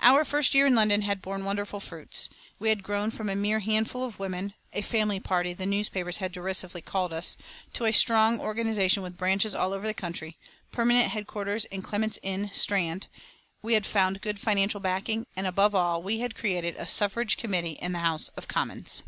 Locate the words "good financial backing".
14.20-15.26